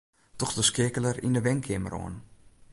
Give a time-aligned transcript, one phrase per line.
[0.39, 2.15] Doch de skeakeler yn 'e wenkeamer oan.